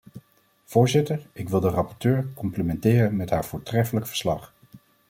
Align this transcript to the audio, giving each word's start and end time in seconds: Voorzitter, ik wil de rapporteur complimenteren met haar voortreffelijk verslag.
Voorzitter, 0.65 1.27
ik 1.33 1.49
wil 1.49 1.59
de 1.59 1.69
rapporteur 1.69 2.27
complimenteren 2.35 3.15
met 3.15 3.29
haar 3.29 3.45
voortreffelijk 3.45 4.07
verslag. 4.07 4.53